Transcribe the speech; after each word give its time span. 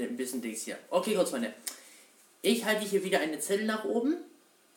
ein 0.00 0.16
bisschen 0.16 0.42
Dings 0.42 0.62
hier. 0.62 0.78
Okay, 0.90 1.14
kurz 1.14 1.30
Freunde. 1.30 1.52
Ich 2.42 2.64
halte 2.64 2.84
hier 2.84 3.02
wieder 3.04 3.20
eine 3.20 3.38
Zettel 3.38 3.66
nach 3.66 3.84
oben. 3.84 4.16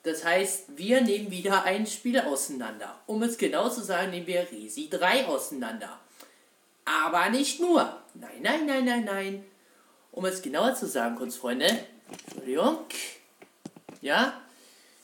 Das 0.03 0.23
heißt, 0.23 0.77
wir 0.77 1.01
nehmen 1.01 1.31
wieder 1.31 1.63
ein 1.65 1.85
Spiel 1.85 2.19
auseinander. 2.19 2.97
Um 3.07 3.23
es 3.23 3.37
genau 3.37 3.69
zu 3.69 3.81
sagen, 3.81 4.11
nehmen 4.11 4.27
wir 4.27 4.47
Resi 4.51 4.89
3 4.89 5.25
auseinander. 5.25 5.99
Aber 6.85 7.29
nicht 7.29 7.59
nur. 7.59 8.01
Nein, 8.13 8.41
nein, 8.41 8.65
nein, 8.65 8.85
nein, 8.85 9.03
nein. 9.03 9.45
Um 10.13 10.23
es 10.23 10.41
genauer 10.41 10.75
zu 10.75 10.87
sagen, 10.87 11.17
Kunstfreunde. 11.17 11.67
Entschuldigung. 12.09 12.85
Ja. 14.01 14.41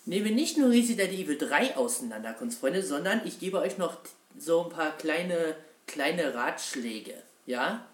Nehmen 0.05 0.25
wir 0.25 0.31
nicht 0.31 0.57
nur 0.57 0.69
Resident 0.69 1.11
Evil 1.11 1.37
3 1.37 1.75
auseinander, 1.75 2.33
Kunstfreunde, 2.33 2.83
sondern 2.83 3.21
ich 3.25 3.39
gebe 3.39 3.59
euch 3.59 3.77
noch 3.77 3.97
so 4.37 4.63
ein 4.63 4.69
paar 4.69 4.95
kleine, 4.97 5.55
kleine 5.85 6.33
Ratschläge. 6.33 7.15
Ja. 7.45 7.85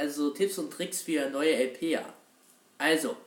Also 0.00 0.30
Tipps 0.30 0.56
und 0.56 0.72
Tricks 0.72 1.02
für 1.02 1.28
neue 1.28 1.54
LPA. 1.54 2.02
Also, 2.78 3.18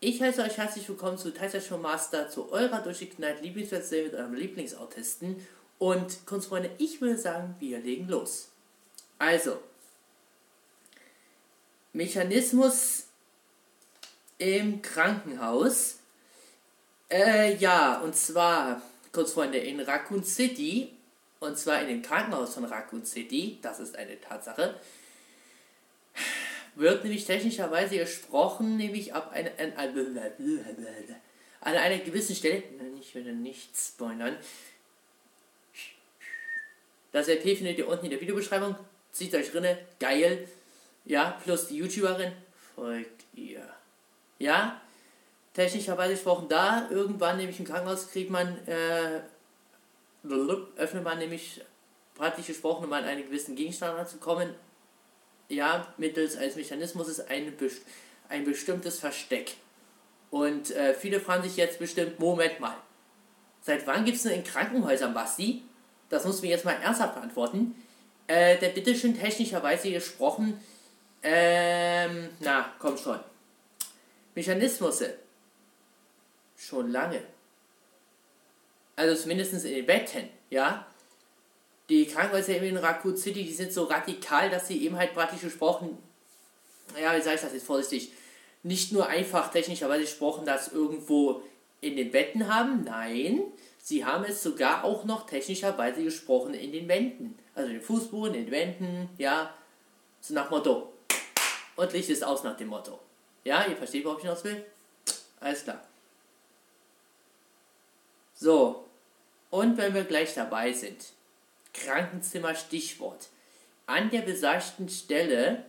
ich 0.00 0.22
heiße 0.22 0.40
euch 0.42 0.56
herzlich 0.56 0.88
willkommen 0.88 1.18
zu 1.18 1.34
Tyser 1.34 1.60
Show 1.60 1.76
Master, 1.76 2.30
zu 2.30 2.50
eurer 2.50 2.80
durchgeknallt 2.80 3.42
Lieblingsversion 3.42 4.04
mit 4.04 4.14
eurem 4.14 4.32
Lieblingsautisten. 4.32 5.46
Und 5.78 6.24
Kunstfreunde, 6.24 6.70
ich 6.78 7.02
würde 7.02 7.18
sagen, 7.18 7.56
wir 7.58 7.80
legen 7.80 8.08
los. 8.08 8.52
Also, 9.18 9.58
Mechanismus 11.92 13.04
im 14.38 14.80
Krankenhaus. 14.80 15.96
Äh, 17.10 17.56
ja, 17.56 18.00
und 18.00 18.16
zwar, 18.16 18.80
Kunstfreunde, 19.12 19.58
in 19.58 19.78
Raccoon 19.78 20.24
City, 20.24 20.90
und 21.38 21.58
zwar 21.58 21.82
in 21.82 21.88
dem 21.88 22.00
Krankenhaus 22.00 22.54
von 22.54 22.64
Raccoon 22.64 23.04
City, 23.04 23.58
das 23.60 23.78
ist 23.78 23.94
eine 23.94 24.18
Tatsache, 24.18 24.80
wird 26.74 27.04
nämlich 27.04 27.24
technischerweise 27.24 27.98
gesprochen, 27.98 28.76
nämlich 28.76 29.14
ab 29.14 29.32
einer, 29.32 29.50
an, 31.60 31.76
einer 31.76 31.98
gewissen 31.98 32.34
Stelle, 32.34 32.62
ich 33.00 33.14
werde 33.14 33.32
nicht 33.32 33.76
spoilern, 33.76 34.36
das 37.12 37.28
RP 37.28 37.56
findet 37.56 37.78
ihr 37.78 37.88
unten 37.88 38.06
in 38.06 38.10
der 38.10 38.20
Videobeschreibung, 38.20 38.74
zieht 39.12 39.34
euch 39.34 39.50
drinne, 39.50 39.78
geil, 40.00 40.48
ja, 41.04 41.38
plus 41.44 41.68
die 41.68 41.76
YouTuberin, 41.76 42.32
folgt 42.74 43.24
ihr, 43.34 43.68
ja, 44.38 44.80
technischerweise 45.52 46.14
gesprochen, 46.14 46.48
da 46.48 46.88
irgendwann 46.90 47.36
nämlich 47.36 47.58
im 47.58 47.66
Krankenhaus 47.66 48.10
kriegt 48.10 48.30
man, 48.30 48.56
äh, 48.66 49.20
öffnet 50.76 51.04
man 51.04 51.18
nämlich 51.18 51.60
praktisch 52.14 52.46
gesprochen, 52.46 52.84
um 52.84 52.92
an 52.92 53.04
einen 53.04 53.24
gewissen 53.24 53.56
Gegenstand 53.56 53.98
ranzukommen, 53.98 54.54
ja, 55.52 55.86
mittels 55.98 56.36
eines 56.36 56.56
Mechanismus 56.56 57.08
ist 57.08 57.28
ein, 57.28 57.52
ein 58.28 58.44
bestimmtes 58.44 58.98
Versteck. 58.98 59.54
Und 60.30 60.70
äh, 60.70 60.94
viele 60.94 61.20
fragen 61.20 61.42
sich 61.42 61.56
jetzt 61.56 61.78
bestimmt, 61.78 62.18
Moment 62.18 62.58
mal, 62.58 62.76
seit 63.60 63.86
wann 63.86 64.04
gibt 64.04 64.16
es 64.16 64.22
denn 64.22 64.32
in 64.32 64.44
Krankenhäusern 64.44 65.12
Basti? 65.12 65.62
Das 66.08 66.24
muss 66.24 66.42
mir 66.42 66.48
jetzt 66.48 66.64
mal 66.64 66.72
ernsthaft 66.72 67.14
beantworten. 67.14 67.74
Äh, 68.26 68.58
der 68.58 68.70
bitteschön 68.70 69.18
technischerweise 69.18 69.90
gesprochen, 69.90 70.58
ähm, 71.22 72.30
na, 72.40 72.72
komm 72.78 72.96
schon. 72.96 73.20
Mechanismus. 74.34 75.04
Schon 76.56 76.90
lange. 76.90 77.22
Also 78.96 79.22
zumindest 79.22 79.52
in 79.64 79.74
den 79.74 79.86
Betten, 79.86 80.28
ja 80.50 80.86
die 81.88 82.06
Krankenhäuser 82.06 82.56
in 82.56 82.76
Raccoon 82.76 83.16
City, 83.16 83.44
die 83.44 83.52
sind 83.52 83.72
so 83.72 83.84
radikal, 83.84 84.50
dass 84.50 84.68
sie 84.68 84.84
eben 84.84 84.96
halt 84.96 85.14
praktisch 85.14 85.42
gesprochen, 85.42 85.98
ja, 87.00 87.16
wie 87.16 87.20
sage 87.20 87.36
ich 87.36 87.42
das 87.42 87.52
jetzt 87.52 87.66
vorsichtig, 87.66 88.12
nicht 88.62 88.92
nur 88.92 89.06
einfach 89.08 89.50
technischerweise 89.50 90.02
gesprochen, 90.02 90.46
das 90.46 90.72
irgendwo 90.72 91.42
in 91.80 91.96
den 91.96 92.10
Betten 92.10 92.52
haben, 92.52 92.84
nein, 92.84 93.42
sie 93.78 94.04
haben 94.04 94.24
es 94.24 94.42
sogar 94.42 94.84
auch 94.84 95.04
noch 95.04 95.26
technischerweise 95.26 96.04
gesprochen 96.04 96.54
in 96.54 96.72
den 96.72 96.88
Wänden. 96.88 97.38
Also 97.54 97.68
in 97.68 97.76
den 97.76 97.82
Fußboden, 97.82 98.34
in 98.34 98.44
den 98.44 98.50
Wänden, 98.52 99.08
ja, 99.18 99.52
so 100.20 100.32
nach 100.34 100.50
Motto. 100.50 100.92
Und 101.76 101.92
Licht 101.92 102.08
ist 102.08 102.22
aus 102.22 102.44
nach 102.44 102.56
dem 102.56 102.68
Motto. 102.68 103.00
Ja, 103.44 103.66
ihr 103.66 103.76
versteht, 103.76 104.04
worauf 104.04 104.18
ich 104.18 104.24
hinaus 104.24 104.44
will? 104.44 104.64
Alles 105.40 105.64
klar. 105.64 105.82
So, 108.34 108.86
und 109.50 109.76
wenn 109.76 109.94
wir 109.94 110.04
gleich 110.04 110.34
dabei 110.34 110.72
sind, 110.72 111.12
Krankenzimmer 111.72 112.54
Stichwort. 112.54 113.28
An 113.86 114.10
der 114.10 114.22
besagten 114.22 114.88
Stelle, 114.88 115.64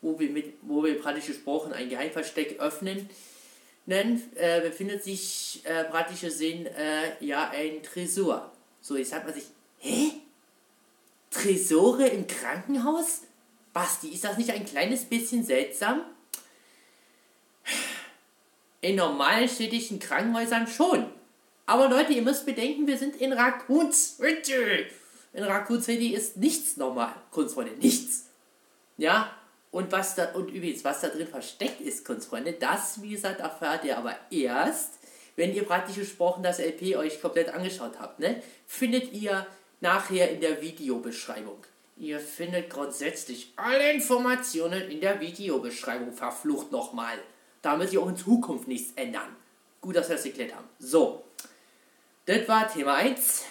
wo 0.00 0.18
wir, 0.18 0.30
mit, 0.30 0.54
wo 0.62 0.84
wir 0.84 1.00
praktisch 1.00 1.26
gesprochen 1.26 1.72
ein 1.72 1.88
Geheimversteck 1.88 2.60
öffnen, 2.60 3.08
nennen, 3.86 4.22
äh, 4.36 4.60
befindet 4.60 5.02
sich 5.02 5.62
äh, 5.64 5.84
praktisch 5.84 6.20
gesehen 6.20 6.66
äh, 6.66 7.24
ja 7.24 7.50
ein 7.50 7.82
Tresor. 7.82 8.52
So, 8.80 8.96
jetzt 8.96 9.10
sagt 9.10 9.24
man 9.26 9.34
sich, 9.34 9.44
hä? 9.78 10.12
Tresore 11.30 12.06
im 12.06 12.26
Krankenhaus? 12.26 13.22
Basti, 13.72 14.08
ist 14.08 14.24
das 14.24 14.38
nicht 14.38 14.50
ein 14.50 14.64
kleines 14.64 15.04
bisschen 15.04 15.44
seltsam? 15.44 16.02
In 18.80 18.96
normalen 18.96 19.48
städtischen 19.48 19.98
Krankenhäusern 19.98 20.66
schon. 20.66 21.10
Aber 21.66 21.88
Leute, 21.88 22.12
ihr 22.12 22.22
müsst 22.22 22.46
bedenken, 22.46 22.86
wir 22.86 22.98
sind 22.98 23.16
in 23.16 23.32
Raccoon 23.32 23.90
City 23.90 24.86
in 25.34 25.44
Raccoon 25.44 25.82
City 25.82 26.14
ist 26.14 26.36
nichts 26.36 26.76
normal, 26.76 27.14
Kunstfreunde, 27.30 27.72
nichts. 27.72 28.26
Ja, 28.96 29.30
und 29.70 29.90
was 29.90 30.14
da, 30.14 30.32
und 30.32 30.50
übrigens, 30.50 30.84
was 30.84 31.00
da 31.00 31.08
drin 31.08 31.26
versteckt 31.26 31.80
ist, 31.80 32.04
Kunstfreunde, 32.04 32.52
das, 32.52 33.02
wie 33.02 33.10
gesagt, 33.10 33.40
erfahrt 33.40 33.84
ihr 33.84 33.98
aber 33.98 34.16
erst, 34.30 34.92
wenn 35.36 35.52
ihr 35.52 35.64
praktisch 35.64 35.96
gesprochen 35.96 36.44
das 36.44 36.60
LP 36.60 36.96
euch 36.96 37.20
komplett 37.20 37.48
angeschaut 37.48 37.98
habt, 37.98 38.20
ne? 38.20 38.40
Findet 38.66 39.12
ihr 39.12 39.46
nachher 39.80 40.30
in 40.30 40.40
der 40.40 40.62
Videobeschreibung. 40.62 41.58
Ihr 41.96 42.20
findet 42.20 42.70
grundsätzlich 42.70 43.52
alle 43.56 43.92
Informationen 43.92 44.90
in 44.90 45.00
der 45.00 45.20
Videobeschreibung, 45.20 46.12
verflucht 46.12 46.70
nochmal. 46.70 47.18
Damit 47.62 47.92
ihr 47.92 48.00
auch 48.00 48.08
in 48.08 48.16
Zukunft 48.16 48.68
nichts 48.68 48.92
ändern. 48.94 49.34
Gut, 49.80 49.96
dass 49.96 50.08
wir 50.08 50.16
das 50.16 50.24
geklärt 50.24 50.54
haben. 50.54 50.68
So, 50.78 51.24
das 52.26 52.46
war 52.46 52.72
Thema 52.72 52.94
1. 52.94 53.44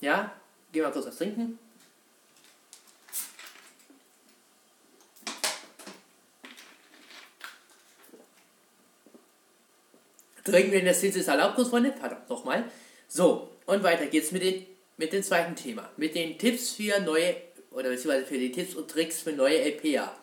Ja, 0.00 0.32
Geh 0.72 0.82
mal 0.82 0.92
kurz 0.92 1.06
was 1.06 1.16
trinken. 1.16 1.58
Trinken 10.44 10.72
wir 10.72 10.78
in 10.78 10.84
der 10.86 10.94
Szene 10.94 11.16
ist 11.16 11.28
erlaubt, 11.28 11.60
Freunde. 11.68 11.92
Verdammt, 11.92 12.28
nochmal. 12.28 12.64
So, 13.06 13.50
und 13.66 13.82
weiter 13.82 14.06
geht's 14.06 14.32
mit, 14.32 14.42
den, 14.42 14.66
mit 14.96 15.12
dem 15.12 15.22
zweiten 15.22 15.54
Thema. 15.56 15.90
Mit 15.96 16.14
den 16.14 16.38
Tipps 16.38 16.70
für 16.70 17.00
neue, 17.00 17.36
oder 17.70 17.90
beziehungsweise 17.90 18.26
für 18.26 18.38
die 18.38 18.52
Tipps 18.52 18.74
und 18.74 18.90
Tricks 18.90 19.22
für 19.22 19.32
neue 19.32 19.60
LPA. 19.60 20.14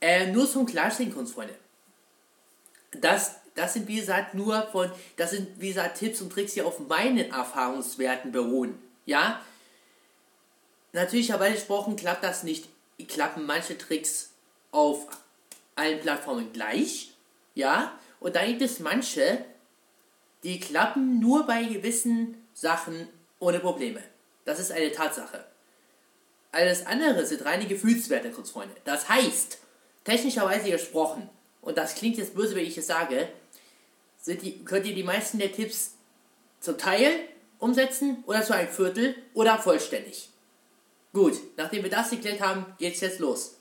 Äh, 0.00 0.32
nur 0.32 0.48
zum 0.48 0.66
Klarstellen, 0.66 1.14
Kunstfreunde. 1.14 1.54
Das, 2.92 3.36
das 3.54 3.74
sind, 3.74 3.86
wie 3.86 3.96
gesagt, 3.96 4.34
nur 4.34 4.62
von, 4.72 4.90
das 5.16 5.30
sind, 5.32 5.60
wie 5.60 5.68
gesagt, 5.68 5.98
Tipps 5.98 6.20
und 6.20 6.32
Tricks, 6.32 6.54
die 6.54 6.62
auf 6.62 6.80
meinen 6.80 7.30
Erfahrungswerten 7.30 8.32
beruhen. 8.32 8.78
Ja, 9.06 9.40
Natürlich 10.92 11.28
gesprochen, 11.28 11.96
klappt 11.96 12.24
das 12.24 12.42
nicht. 12.42 12.68
Klappen 13.08 13.46
manche 13.46 13.78
Tricks 13.78 14.30
auf 14.72 15.06
allen 15.74 16.00
Plattformen 16.00 16.52
gleich. 16.52 17.14
Ja. 17.54 17.98
Und 18.20 18.36
dann 18.36 18.46
gibt 18.46 18.62
es 18.62 18.80
manche, 18.80 19.44
die 20.42 20.60
klappen 20.60 21.20
nur 21.20 21.46
bei 21.46 21.64
gewissen 21.64 22.46
Sachen 22.54 23.08
ohne 23.38 23.60
Probleme. 23.60 24.02
Das 24.44 24.58
ist 24.58 24.72
eine 24.72 24.92
Tatsache. 24.92 25.44
Alles 26.52 26.86
andere 26.86 27.24
sind 27.26 27.44
reine 27.44 27.66
Gefühlswerte, 27.66 28.30
Kurzfreunde. 28.30 28.74
Das 28.84 29.08
heißt, 29.08 29.58
technischerweise 30.04 30.70
gesprochen, 30.70 31.28
und 31.62 31.78
das 31.78 31.94
klingt 31.94 32.16
jetzt 32.16 32.34
böse, 32.34 32.56
wenn 32.56 32.66
ich 32.66 32.76
es 32.76 32.86
sage, 32.86 33.28
die, 34.26 34.64
könnt 34.64 34.86
ihr 34.86 34.94
die 34.94 35.02
meisten 35.02 35.38
der 35.38 35.52
Tipps 35.52 35.94
zum 36.58 36.76
Teil 36.76 37.10
umsetzen 37.58 38.24
oder 38.26 38.42
zu 38.42 38.54
einem 38.54 38.68
Viertel 38.68 39.14
oder 39.34 39.58
vollständig. 39.58 40.29
Gut, 41.12 41.38
nachdem 41.56 41.82
wir 41.82 41.90
das 41.90 42.10
geklärt 42.10 42.40
haben, 42.40 42.66
geht's 42.78 43.00
jetzt 43.00 43.18
los. 43.18 43.56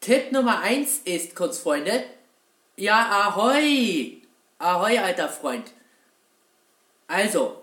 Tipp 0.00 0.32
Nummer 0.32 0.60
1 0.60 1.00
ist, 1.04 1.34
Kurzfreunde, 1.34 2.04
ja, 2.76 3.28
ahoi! 3.28 4.22
Ahoi, 4.58 4.98
alter 4.98 5.28
Freund. 5.28 5.72
Also, 7.06 7.62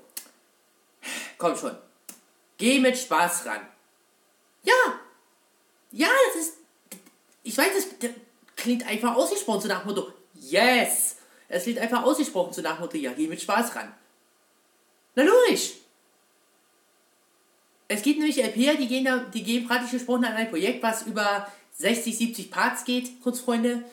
komm 1.38 1.56
schon. 1.56 1.78
Geh 2.58 2.80
mit 2.80 2.98
Spaß 2.98 3.46
ran. 3.46 3.68
Ja! 4.64 5.00
Ja, 5.92 6.10
das 6.28 6.44
ist. 6.44 6.58
Ich 7.44 7.58
weiß, 7.58 7.68
das 7.74 8.10
klingt 8.56 8.88
einfach 8.88 9.16
ausgesprochen 9.16 9.62
zu 9.62 9.68
nach 9.68 9.86
Motto. 9.86 10.12
Yes! 10.34 11.18
Es 11.50 11.64
klingt 11.64 11.80
einfach 11.80 12.04
ausgesprochen 12.04 12.54
zu 12.54 12.62
nach 12.62 12.80
Motto, 12.80 12.98
ja, 12.98 13.14
geh 13.14 13.28
mit 13.28 13.42
Spaß 13.42 13.76
ran. 13.76 13.94
Na 15.16 15.24
logisch! 15.24 15.74
Es 17.88 18.02
gibt 18.02 18.20
nämlich 18.20 18.42
LPer, 18.42 18.76
die 18.76 18.88
gehen, 18.88 19.06
da, 19.06 19.18
die 19.18 19.44
gehen 19.44 19.68
praktisch 19.68 19.92
gesprochen 19.92 20.26
an 20.26 20.34
ein 20.34 20.50
Projekt, 20.50 20.82
was 20.82 21.04
über 21.04 21.48
60, 21.78 22.18
70 22.18 22.52
Parts 22.52 22.86
geht, 22.86 23.22
kurz 23.22 23.40
Freunde. 23.40 23.84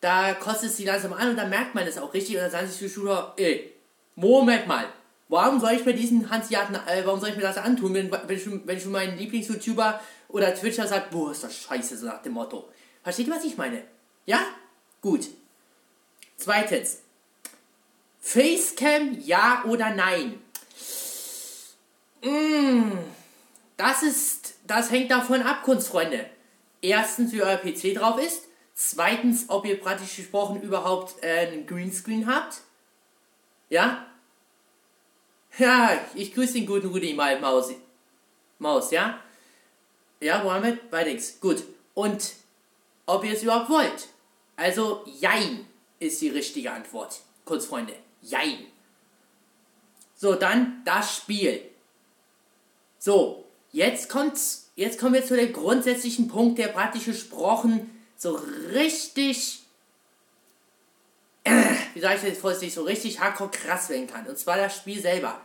Da 0.00 0.34
kostet 0.34 0.70
es 0.70 0.76
sie 0.76 0.84
langsam 0.84 1.12
an 1.12 1.30
und 1.30 1.36
dann 1.36 1.50
merkt 1.50 1.74
man 1.74 1.86
es 1.86 1.98
auch 1.98 2.14
richtig 2.14 2.36
und 2.36 2.42
dann 2.42 2.50
sagen 2.50 2.68
sich 2.68 2.78
die 2.78 2.88
Schüler, 2.88 3.34
ey, 3.36 3.72
Moment 4.14 4.66
mal, 4.66 4.86
warum 5.28 5.60
soll 5.60 5.72
ich 5.72 5.84
mir 5.84 5.94
diesen 5.94 6.30
Hans 6.30 6.50
Jaden, 6.50 6.76
äh, 6.76 7.02
warum 7.04 7.20
soll 7.20 7.30
ich 7.30 7.36
mir 7.36 7.42
das 7.42 7.56
antun, 7.56 7.94
wenn, 7.94 8.10
wenn, 8.10 8.36
ich, 8.36 8.46
wenn 8.66 8.78
ich 8.78 8.86
meinen 8.86 9.18
Lieblings-YouTuber 9.18 10.00
oder 10.28 10.54
Twitcher 10.54 10.86
sagt, 10.86 11.10
boah, 11.10 11.32
ist 11.32 11.44
das 11.44 11.56
scheiße, 11.56 11.96
so 11.96 12.06
nach 12.06 12.22
dem 12.22 12.32
Motto. 12.32 12.68
Versteht 13.02 13.28
ihr, 13.28 13.34
was 13.34 13.44
ich 13.44 13.56
meine? 13.56 13.82
Ja? 14.26 14.40
Gut. 15.00 15.28
Zweitens. 16.36 16.98
Facecam, 18.20 19.18
ja 19.24 19.64
oder 19.66 19.90
nein? 19.90 20.40
Mmh, 22.22 22.98
das 23.78 24.02
ist, 24.02 24.54
das 24.66 24.90
hängt 24.90 25.10
davon 25.10 25.40
ab, 25.42 25.62
Kunstfreunde. 25.62 26.28
Erstens, 26.82 27.32
wie 27.32 27.42
euer 27.42 27.56
PC 27.56 27.94
drauf 27.94 28.20
ist. 28.20 28.42
Zweitens, 28.74 29.46
ob 29.48 29.64
ihr 29.64 29.80
praktisch 29.80 30.16
gesprochen 30.16 30.60
überhaupt 30.62 31.22
äh, 31.22 31.46
einen 31.46 31.66
Greenscreen 31.66 32.26
habt. 32.26 32.60
Ja? 33.70 34.06
Ja, 35.58 35.98
ich 36.14 36.34
grüße 36.34 36.54
den 36.54 36.66
guten 36.66 36.88
Rudi 36.88 37.14
mal, 37.14 37.40
Maus. 37.40 37.72
Maus, 38.58 38.90
ja? 38.90 39.20
Ja, 40.20 40.42
Mohammed, 40.42 40.90
bei 40.90 41.04
nix. 41.04 41.40
Gut. 41.40 41.62
Und 41.94 42.34
ob 43.06 43.24
ihr 43.24 43.32
es 43.32 43.42
überhaupt 43.42 43.70
wollt. 43.70 44.08
Also, 44.56 45.04
Jein 45.06 45.66
ist 46.00 46.20
die 46.20 46.30
richtige 46.30 46.72
Antwort. 46.72 47.20
Kurz, 47.44 47.66
Freunde. 47.66 47.94
Jein. 48.22 48.66
So, 50.16 50.34
dann 50.34 50.82
das 50.84 51.16
Spiel. 51.16 51.62
So, 52.98 53.47
jetzt 53.72 54.08
kommt's, 54.08 54.70
jetzt 54.76 54.98
kommen 54.98 55.14
wir 55.14 55.24
zu 55.24 55.36
dem 55.36 55.52
grundsätzlichen 55.52 56.28
Punkt, 56.28 56.58
der 56.58 56.68
praktisch 56.68 57.04
gesprochen 57.04 57.90
so 58.16 58.40
richtig, 58.72 59.60
äh, 61.44 61.62
wie 61.94 62.00
sage 62.00 62.16
ich 62.16 62.20
das 62.20 62.30
jetzt 62.30 62.40
vorsichtig, 62.40 62.74
so 62.74 62.82
richtig 62.82 63.20
hardcore 63.20 63.50
krass 63.50 63.88
werden 63.90 64.06
kann. 64.06 64.26
Und 64.26 64.38
zwar 64.38 64.56
das 64.56 64.76
Spiel 64.76 65.00
selber. 65.00 65.40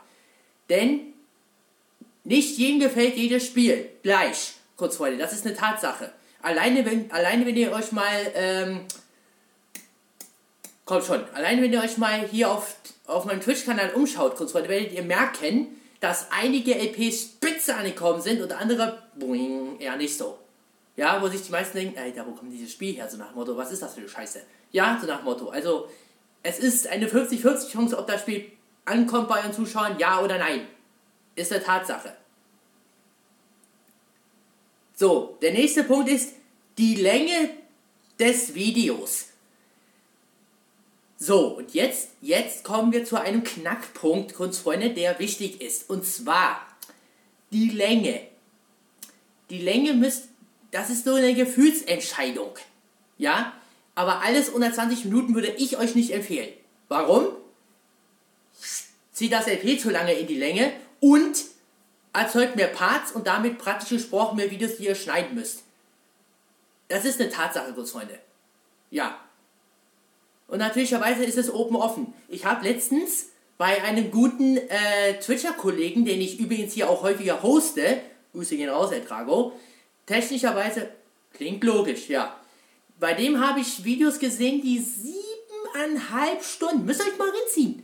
Denn 0.69 1.13
nicht 2.23 2.57
jedem 2.57 2.79
gefällt 2.79 3.15
jedes 3.15 3.45
Spiel 3.45 3.89
gleich, 4.01 4.53
kurz 4.75 4.97
Freunde, 4.97 5.17
das 5.17 5.33
ist 5.33 5.45
eine 5.45 5.55
Tatsache. 5.55 6.11
Alleine 6.41 6.85
wenn, 6.85 7.11
alleine 7.11 7.45
wenn 7.45 7.55
ihr 7.55 7.71
euch 7.71 7.91
mal, 7.91 8.31
ähm, 8.33 8.81
kommt 10.85 11.05
schon, 11.05 11.23
alleine 11.33 11.61
wenn 11.61 11.73
ihr 11.73 11.81
euch 11.81 11.97
mal 11.97 12.27
hier 12.27 12.51
auf, 12.51 12.75
auf 13.05 13.25
meinem 13.25 13.41
Twitch-Kanal 13.41 13.91
umschaut, 13.91 14.35
kurz 14.35 14.51
Freunde, 14.51 14.69
werdet 14.69 14.93
ihr 14.93 15.03
merken, 15.03 15.67
dass 16.03 16.29
einige 16.31 16.75
LPs 16.75 17.21
spitze 17.21 17.73
angekommen 17.75 18.21
sind 18.21 18.41
und 18.41 18.51
andere 18.51 19.03
boing, 19.15 19.79
eher 19.79 19.95
nicht 19.95 20.17
so. 20.17 20.37
Ja, 20.97 21.21
wo 21.21 21.29
sich 21.29 21.43
die 21.43 21.51
meisten 21.51 21.77
denken, 21.77 21.97
Alter, 21.97 22.27
wo 22.27 22.31
kommt 22.31 22.51
dieses 22.51 22.73
Spiel 22.73 22.93
her? 22.93 23.09
So 23.09 23.15
nach 23.15 23.33
Motto, 23.33 23.55
was 23.55 23.71
ist 23.71 23.81
das 23.81 23.93
für 23.93 24.01
eine 24.01 24.09
Scheiße? 24.09 24.41
Ja, 24.73 24.97
so 24.99 25.07
nach 25.07 25.23
Motto. 25.23 25.47
Also, 25.47 25.87
es 26.43 26.59
ist 26.59 26.87
eine 26.87 27.07
50-50 27.07 27.71
Chance, 27.71 27.97
ob 27.97 28.05
das 28.05 28.19
Spiel 28.19 28.51
ankommt 28.83 29.29
bei 29.29 29.39
euren 29.39 29.53
Zuschauern, 29.53 29.97
ja 29.97 30.19
oder 30.19 30.37
nein. 30.37 30.67
Ist 31.35 31.53
eine 31.53 31.63
Tatsache. 31.63 32.13
So, 34.95 35.37
der 35.41 35.53
nächste 35.53 35.85
Punkt 35.85 36.09
ist 36.09 36.33
die 36.77 36.95
Länge 36.95 37.49
des 38.19 38.53
Videos. 38.53 39.27
So, 41.25 41.47
und 41.55 41.73
jetzt, 41.73 42.09
jetzt 42.19 42.65
kommen 42.65 42.91
wir 42.91 43.05
zu 43.05 43.15
einem 43.15 43.45
Knackpunkt, 43.45 44.33
Kunstfreunde, 44.33 44.89
der 44.89 45.19
wichtig 45.19 45.61
ist. 45.61 45.89
Und 45.89 46.05
zwar 46.05 46.67
die 47.53 47.69
Länge. 47.69 48.27
Die 49.49 49.59
Länge 49.59 49.93
müsst, 49.93 50.27
das 50.71 50.89
ist 50.89 51.05
so 51.05 51.13
eine 51.13 51.33
Gefühlsentscheidung. 51.33 52.49
Ja? 53.17 53.53
Aber 53.95 54.21
alles 54.21 54.49
unter 54.49 54.73
20 54.73 55.05
Minuten 55.05 55.33
würde 55.33 55.55
ich 55.57 55.77
euch 55.77 55.95
nicht 55.95 56.11
empfehlen. 56.11 56.51
Warum? 56.89 57.27
Zieht 59.13 59.31
das 59.31 59.47
LP 59.47 59.79
zu 59.79 59.91
lange 59.91 60.11
in 60.11 60.27
die 60.27 60.35
Länge 60.35 60.73
und 60.99 61.37
erzeugt 62.11 62.57
mehr 62.57 62.67
Parts 62.67 63.13
und 63.13 63.27
damit 63.27 63.59
praktisch 63.59 63.91
gesprochen 63.91 64.35
mehr 64.35 64.51
Videos, 64.51 64.75
die 64.75 64.87
ihr 64.87 64.95
schneiden 64.95 65.35
müsst. 65.35 65.63
Das 66.89 67.05
ist 67.05 67.21
eine 67.21 67.29
Tatsache, 67.29 67.71
Kunstfreunde. 67.71 68.19
Ja, 68.91 69.17
und 70.47 70.59
natürlicherweise 70.59 71.23
ist 71.23 71.37
es 71.37 71.53
open 71.53 71.75
offen. 71.75 72.13
Ich 72.27 72.45
habe 72.45 72.67
letztens 72.67 73.27
bei 73.57 73.81
einem 73.83 74.11
guten 74.11 74.57
äh, 74.57 75.19
Twitcher-Kollegen, 75.19 76.05
den 76.05 76.21
ich 76.21 76.39
übrigens 76.39 76.73
hier 76.73 76.89
auch 76.89 77.03
häufiger 77.03 77.41
hoste, 77.43 78.01
Grüße 78.33 78.57
gehen 78.57 78.69
raus, 78.69 78.91
El 78.91 79.05
Trago, 79.05 79.53
technischerweise, 80.05 80.89
klingt 81.33 81.63
logisch, 81.63 82.09
ja. 82.09 82.35
Bei 82.99 83.13
dem 83.13 83.39
habe 83.39 83.59
ich 83.59 83.83
Videos 83.83 84.19
gesehen, 84.19 84.61
die 84.61 84.79
siebeneinhalb 84.79 86.43
Stunden, 86.43 86.85
müsst 86.85 87.01
ihr 87.01 87.11
euch 87.11 87.17
mal 87.17 87.29
reinziehen. 87.29 87.83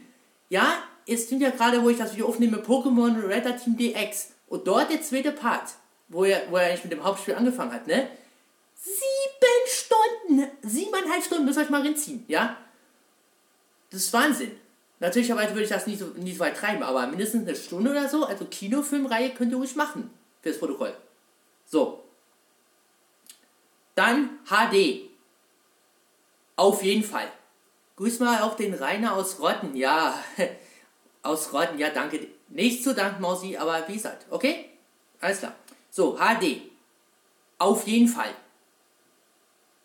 Ja, 0.50 0.84
es 1.08 1.26
stimmt 1.26 1.42
ja 1.42 1.50
gerade, 1.50 1.84
wo 1.84 1.90
ich 1.90 1.98
das 1.98 2.14
Video 2.14 2.28
aufnehme, 2.28 2.58
Pokémon 2.58 3.28
Redder 3.28 3.58
Team 3.58 3.78
DX. 3.78 4.32
Und 4.48 4.68
dort 4.68 4.92
der 4.92 5.02
zweite 5.02 5.32
Part, 5.32 5.70
wo 6.08 6.24
er, 6.24 6.44
wo 6.50 6.58
er 6.58 6.68
eigentlich 6.68 6.84
mit 6.84 6.94
dem 6.94 7.04
Hauptspiel 7.04 7.36
angefangen 7.36 7.74
hat, 7.74 7.88
ne? 7.88 8.08
Sieben 8.76 9.68
Stunden, 9.68 10.49
siebeneinhalb 11.22 11.24
Stunden, 11.26 11.46
müsst 11.46 11.58
ihr 11.58 11.64
euch 11.64 11.70
mal 11.70 11.82
reinziehen, 11.82 12.26
ja? 12.28 12.58
Das 13.90 14.02
ist 14.02 14.14
Wahnsinn. 14.14 14.52
Natürlicherweise 15.00 15.52
würde 15.52 15.64
ich 15.64 15.70
das 15.70 15.88
nicht 15.88 16.00
so, 16.00 16.08
nicht 16.18 16.38
so 16.38 16.42
weit 16.42 16.58
treiben, 16.58 16.84
aber 16.84 17.08
mindestens 17.08 17.48
eine 17.48 17.56
Stunde 17.56 17.92
oder 17.92 18.10
so, 18.10 18.26
also 18.26 18.46
Kinofilmreihe 18.46 19.32
könnt 19.32 19.52
ihr 19.52 19.58
ruhig 19.58 19.76
machen 19.76 20.10
fürs 20.42 20.60
Protokoll. 20.60 20.94
So. 21.66 22.04
Dann 23.96 24.40
HD. 24.46 25.10
Auf 26.56 26.84
jeden 26.84 27.04
Fall. 27.04 27.32
Grüß 27.96 28.20
mal 28.20 28.42
auch 28.42 28.56
den 28.56 28.74
Rainer 28.74 29.16
aus 29.16 29.40
Rotten, 29.40 29.76
ja. 29.76 30.22
aus 31.24 31.54
Rotten, 31.54 31.80
ja, 31.80 31.90
danke. 31.90 32.28
Nicht 32.50 32.84
zu 32.84 32.94
danken, 32.94 33.22
Mausi, 33.22 33.56
aber 33.56 33.88
wie 33.88 33.94
gesagt, 33.94 34.26
okay? 34.30 34.70
Alles 35.22 35.40
klar. 35.40 35.56
So, 35.92 36.18
HD. 36.18 36.62
Auf 37.58 37.88
jeden 37.88 38.08
Fall. 38.08 38.34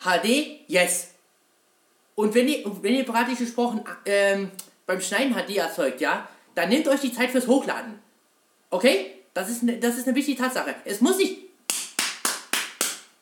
HD, 0.01 0.61
yes. 0.69 1.14
Und 2.15 2.35
wenn 2.35 2.49
ihr, 2.49 2.65
wenn 2.83 2.95
ihr 2.95 3.05
praktisch 3.05 3.39
gesprochen 3.39 3.83
ähm, 4.07 4.51
beim 4.87 5.01
Schneiden 5.01 5.35
HD 5.35 5.57
erzeugt, 5.57 6.01
ja, 6.01 6.29
dann 6.55 6.69
nehmt 6.69 6.87
euch 6.89 7.01
die 7.01 7.13
Zeit 7.13 7.31
fürs 7.31 7.47
Hochladen. 7.47 7.99
Okay? 8.71 9.13
Das 9.35 9.51
ist, 9.51 9.63
ne, 9.63 9.79
das 9.79 9.97
ist 9.97 10.07
eine 10.07 10.17
wichtige 10.17 10.41
Tatsache. 10.41 10.75
Es 10.85 11.01
muss 11.01 11.17
nicht 11.19 11.39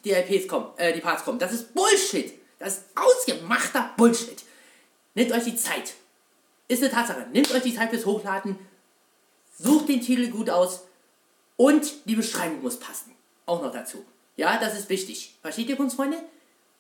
die 0.05 0.11
LPs 0.11 0.49
kommen, 0.49 0.67
äh, 0.77 0.93
die 0.93 1.00
Parts 1.00 1.25
kommen. 1.25 1.39
Das 1.39 1.53
ist 1.53 1.75
Bullshit. 1.75 2.33
Das 2.59 2.78
ist 2.78 2.85
ausgemachter 2.95 3.93
Bullshit. 3.97 4.45
Nehmt 5.14 5.33
euch 5.33 5.45
die 5.45 5.57
Zeit. 5.57 5.95
Ist 6.69 6.83
eine 6.83 6.93
Tatsache. 6.93 7.26
Nehmt 7.33 7.50
euch 7.52 7.62
die 7.62 7.75
Zeit 7.75 7.90
fürs 7.90 8.07
Hochladen. 8.07 8.59
Sucht 9.59 9.88
den 9.88 10.00
Titel 10.00 10.28
gut 10.28 10.50
aus. 10.50 10.85
Und 11.57 12.07
die 12.07 12.14
Beschreibung 12.14 12.62
muss 12.62 12.78
passen. 12.78 13.12
Auch 13.47 13.62
noch 13.62 13.73
dazu. 13.73 14.05
Ja, 14.37 14.59
das 14.59 14.78
ist 14.78 14.88
wichtig. 14.88 15.35
Versteht 15.43 15.69
ihr, 15.69 15.76
Kunstfreunde? 15.76 16.19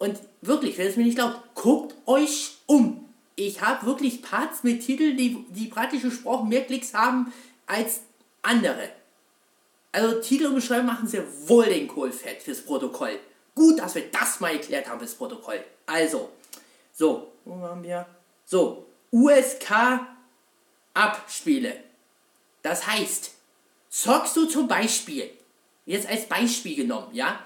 Und 0.02 0.18
wirklich, 0.40 0.78
wer 0.78 0.88
es 0.88 0.96
mir 0.96 1.04
nicht 1.04 1.14
glaubt, 1.14 1.54
guckt 1.54 1.94
euch 2.06 2.56
um. 2.66 3.08
Ich 3.36 3.60
habe 3.60 3.86
wirklich 3.86 4.20
Parts 4.20 4.64
mit 4.64 4.84
Titeln, 4.84 5.16
die, 5.16 5.46
die 5.50 5.68
praktisch 5.68 6.02
gesprochen 6.02 6.48
mehr 6.48 6.64
Klicks 6.64 6.92
haben 6.92 7.32
als 7.68 8.00
andere. 8.42 8.88
Also 9.92 10.20
Titel 10.20 10.46
und 10.46 10.56
Beschreibung 10.56 10.86
machen 10.86 11.06
sehr 11.06 11.22
wohl 11.46 11.66
den 11.66 11.86
Kohl 11.86 12.10
fett 12.10 12.42
fürs 12.42 12.62
Protokoll. 12.62 13.16
Gut, 13.54 13.78
dass 13.78 13.94
wir 13.94 14.10
das 14.10 14.40
mal 14.40 14.52
erklärt 14.52 14.88
haben 14.88 14.98
fürs 14.98 15.14
Protokoll. 15.14 15.62
Also, 15.86 16.30
so, 16.92 17.30
wo 17.44 17.60
waren 17.60 17.84
wir? 17.84 18.04
So, 18.44 18.84
USK 19.12 20.00
Abspiele. 20.94 21.76
Das 22.62 22.88
heißt, 22.88 23.34
zockst 23.88 24.36
du 24.36 24.46
zum 24.46 24.66
Beispiel, 24.66 25.30
jetzt 25.86 26.08
als 26.08 26.26
Beispiel 26.26 26.74
genommen, 26.74 27.14
ja, 27.14 27.38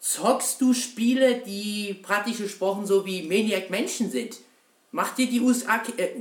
zockst 0.00 0.60
du 0.60 0.72
Spiele, 0.72 1.42
die 1.46 1.94
praktisch 2.02 2.38
gesprochen 2.38 2.86
so 2.86 3.06
wie 3.06 3.22
Maniac 3.22 3.70
Menschen 3.70 4.10
sind, 4.10 4.38
macht 4.90 5.18
dir 5.18 5.28
die 5.28 5.40
USK, 5.40 5.68
äh, 5.98 6.14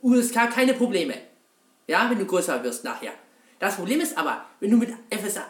USK 0.00 0.50
keine 0.50 0.74
Probleme. 0.74 1.14
Ja, 1.86 2.08
wenn 2.08 2.18
du 2.18 2.24
größer 2.24 2.62
wirst 2.64 2.84
nachher. 2.84 3.12
Das 3.58 3.76
Problem 3.76 4.00
ist 4.00 4.16
aber, 4.16 4.46
wenn 4.60 4.70
du 4.70 4.76
mit 4.76 4.90
FSK, 5.10 5.42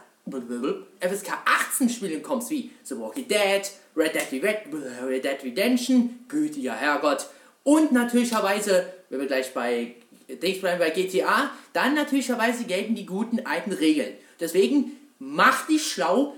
FSK 1.01 1.33
18 1.45 1.89
Spielen 1.91 2.23
kommst, 2.23 2.51
wie 2.51 2.71
The 2.83 2.99
Walking 2.99 3.29
Dead, 3.29 3.71
Red 3.97 4.15
Dead, 4.15 4.43
Red 4.43 5.25
Dead 5.25 5.45
Redemption, 5.45 6.25
gütiger 6.29 6.75
Herrgott, 6.75 7.29
und 7.63 7.93
natürlicherweise, 7.93 8.93
wenn 9.11 9.21
wir 9.21 9.27
gleich 9.27 9.53
bei 9.55 9.95
Dings 10.29 10.61
bleiben 10.61 10.79
bei 10.79 10.91
GTA, 10.91 11.51
dann 11.73 11.95
natürlicherweise 11.95 12.65
gelten 12.65 12.95
die 12.95 13.07
guten 13.07 13.47
alten 13.47 13.73
Regeln. 13.73 14.15
Deswegen 14.41 14.93
mach 15.19 15.67
dich 15.67 15.91
schlau, 15.91 16.35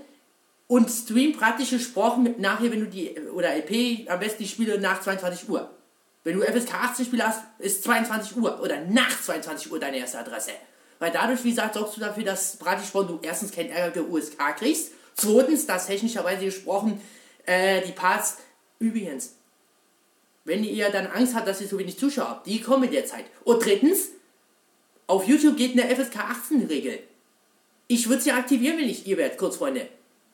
und 0.67 0.89
stream 0.89 1.33
praktisch 1.33 1.71
gesprochen 1.71 2.35
nachher, 2.37 2.71
wenn 2.71 2.81
du 2.81 2.87
die, 2.87 3.17
oder 3.33 3.55
LP, 3.55 4.09
am 4.09 4.19
besten 4.19 4.43
die 4.43 4.49
Spiele 4.49 4.79
nach 4.79 5.01
22 5.01 5.49
Uhr. 5.49 5.69
Wenn 6.23 6.39
du 6.39 6.41
FSK 6.43 6.73
18 6.73 7.05
Spiele 7.05 7.25
hast, 7.25 7.41
ist 7.59 7.83
22 7.83 8.35
Uhr 8.35 8.61
oder 8.61 8.81
nach 8.81 9.21
22 9.21 9.71
Uhr 9.71 9.79
deine 9.79 9.97
erste 9.97 10.19
Adresse. 10.19 10.51
Weil 10.99 11.11
dadurch, 11.11 11.43
wie 11.43 11.51
gesagt, 11.51 11.75
sorgst 11.75 11.95
du 11.95 12.01
dafür, 12.01 12.23
dass 12.23 12.57
Bratisporn 12.57 13.07
du 13.07 13.19
erstens 13.21 13.51
keinen 13.51 13.69
Ärger 13.69 14.01
der 14.01 14.09
USK 14.09 14.37
kriegst, 14.57 14.91
zweitens, 15.15 15.65
dass 15.65 15.87
technischerweise 15.87 16.45
gesprochen 16.45 17.01
äh, 17.45 17.81
die 17.81 17.93
Parts 17.93 18.37
übrigens, 18.79 19.35
wenn 20.43 20.63
ihr 20.63 20.89
dann 20.89 21.07
Angst 21.07 21.35
habt, 21.35 21.47
dass 21.47 21.61
ihr 21.61 21.67
so 21.67 21.77
wenig 21.77 21.97
Zuschauer 21.97 22.29
habt, 22.29 22.47
die 22.47 22.61
kommen 22.61 22.81
mit 22.81 22.93
der 22.93 23.05
Zeit. 23.05 23.25
Und 23.43 23.63
drittens, 23.63 24.09
auf 25.05 25.27
YouTube 25.27 25.55
geht 25.55 25.79
eine 25.79 25.95
FSK 25.95 26.17
18 26.17 26.65
Regel. 26.65 26.99
Ich 27.87 28.09
würde 28.09 28.21
sie 28.21 28.31
aktivieren, 28.31 28.77
wenn 28.77 28.89
ich 28.89 29.07
ihr 29.07 29.17
werdet, 29.17 29.37
kurz 29.37 29.57
Freunde. 29.57 29.87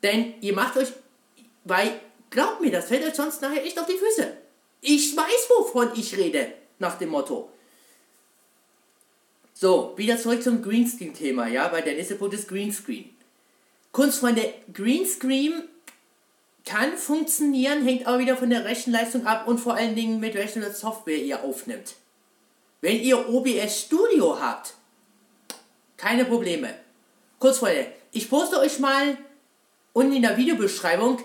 Denn 0.04 0.36
ihr 0.42 0.54
macht 0.54 0.78
euch, 0.78 0.90
weil, 1.64 2.00
glaubt 2.30 2.62
mir, 2.62 2.72
das 2.72 2.88
fällt 2.88 3.06
euch 3.06 3.16
sonst 3.16 3.42
nachher 3.42 3.64
echt 3.64 3.80
auf 3.80 3.88
die 3.88 3.98
Füße. 3.98 4.38
Ich 4.82 5.16
weiß, 5.16 5.50
wovon 5.58 5.92
ich 5.96 6.16
rede, 6.18 6.54
nach 6.78 6.98
dem 6.98 7.10
Motto. 7.10 7.50
So, 9.54 9.94
wieder 9.96 10.18
zurück 10.18 10.44
zum 10.44 10.62
Greenscreen-Thema, 10.62 11.48
ja, 11.48 11.72
weil 11.72 11.84
der 11.84 11.94
nächste 11.94 12.16
Punkt 12.16 12.34
ist 12.34 12.50
Greenscreen. 12.50 13.10
Kunstfreunde, 13.94 14.54
Greenscreen 14.74 15.64
kann 16.66 16.98
funktionieren, 16.98 17.86
hängt 17.86 18.08
aber 18.08 18.20
wieder 18.20 18.36
von 18.36 18.50
der 18.50 18.66
Rechenleistung 18.66 19.26
ab 19.26 19.48
und 19.48 19.60
vor 19.60 19.76
allen 19.76 19.96
Dingen 19.96 20.20
mit 20.20 20.34
welcher 20.34 20.70
Software 20.72 21.18
ihr 21.18 21.44
aufnimmt. 21.44 21.96
Wenn 22.82 23.00
ihr 23.00 23.30
OBS 23.30 23.82
Studio 23.82 24.40
habt, 24.40 24.74
keine 25.96 26.26
Probleme. 26.26 26.74
Kurzfreunde, 27.40 27.88
ich 28.12 28.30
poste 28.30 28.60
euch 28.60 28.80
mal 28.80 29.18
unten 29.94 30.14
in 30.14 30.22
der 30.24 30.38
Videobeschreibung, 30.38 31.20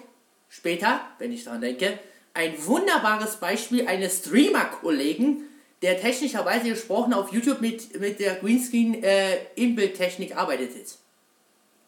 später, 0.48 1.00
wenn 1.18 1.32
ich 1.32 1.44
daran 1.44 1.60
denke, 1.60 1.98
ein 2.34 2.54
wunderbares 2.66 3.36
Beispiel 3.36 3.88
eines 3.88 4.18
Streamer-Kollegen, 4.18 5.42
der 5.82 6.00
technischerweise 6.00 6.68
gesprochen 6.68 7.14
auf 7.14 7.32
YouTube 7.32 7.60
mit, 7.60 7.98
mit 7.98 8.20
der 8.20 8.36
Greenscreen 8.36 9.02
äh, 9.02 9.38
Inbildtechnik 9.54 10.36
arbeitet 10.36 10.76
jetzt. 10.76 11.00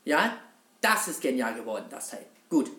Ja, 0.04 0.36
das 0.80 1.08
ist 1.08 1.20
genial 1.20 1.54
geworden, 1.54 1.86
das 1.90 2.10
Teil. 2.10 2.24
Gut. 2.48 2.70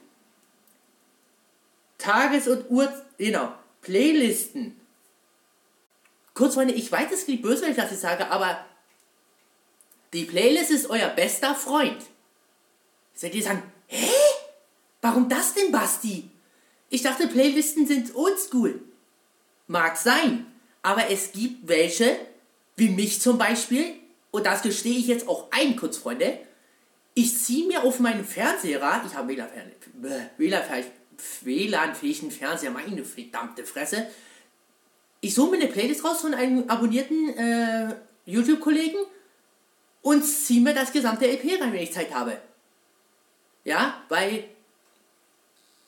Tages- 1.97 2.47
und 2.47 2.69
Uhr, 2.69 2.91
genau, 3.17 3.53
Playlisten. 3.81 4.79
Kurz, 6.33 6.55
Freunde, 6.55 6.73
ich 6.73 6.91
weiß, 6.91 7.11
es 7.11 7.25
klingt 7.25 7.41
böse, 7.41 7.63
wenn 7.63 7.71
ich 7.71 7.77
das 7.77 7.91
jetzt 7.91 8.01
sage, 8.01 8.29
aber 8.31 8.65
die 10.13 10.25
Playlist 10.25 10.71
ist 10.71 10.89
euer 10.89 11.09
bester 11.09 11.55
Freund. 11.55 12.01
Seid 13.13 13.35
ihr 13.35 13.43
sagen, 13.43 13.70
hä? 13.91 14.11
Warum 15.01 15.29
das 15.29 15.53
denn, 15.53 15.71
Basti? 15.71 16.29
Ich 16.89 17.03
dachte, 17.03 17.27
Playlisten 17.27 17.87
sind 17.87 18.15
oldschool. 18.15 18.81
Mag 19.67 19.97
sein, 19.97 20.45
aber 20.81 21.09
es 21.09 21.31
gibt 21.31 21.67
welche, 21.67 22.17
wie 22.75 22.89
mich 22.89 23.21
zum 23.21 23.37
Beispiel, 23.37 23.95
und 24.31 24.45
das 24.45 24.61
gestehe 24.61 24.97
ich 24.97 25.07
jetzt 25.07 25.27
auch 25.27 25.47
ein, 25.51 25.75
kurz 25.75 25.97
Freunde, 25.97 26.39
ich 27.13 27.37
ziehe 27.37 27.67
mir 27.67 27.83
auf 27.83 27.99
meinen 27.99 28.25
Fernseher, 28.25 29.01
ich 29.05 29.15
habe 29.15 29.35
WLAN-fähigen 31.41 32.31
Fernseher, 32.31 32.71
meine 32.71 33.03
verdammte 33.03 33.65
Fresse, 33.65 34.07
ich 35.21 35.35
suche 35.35 35.51
mir 35.51 35.57
eine 35.57 35.71
Playlist 35.71 36.03
raus 36.03 36.21
von 36.21 36.33
einem 36.33 36.67
abonnierten 36.67 37.37
äh, 37.37 37.95
YouTube-Kollegen 38.25 38.97
und 40.01 40.23
ziehe 40.23 40.61
mir 40.61 40.73
das 40.73 40.91
gesamte 40.91 41.27
LP 41.27 41.61
rein, 41.61 41.71
wenn 41.71 41.83
ich 41.83 41.93
Zeit 41.93 42.13
habe. 42.13 42.37
Ja, 43.63 44.01
weil 44.09 44.47